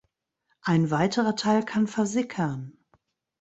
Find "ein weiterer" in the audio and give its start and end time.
0.63-1.35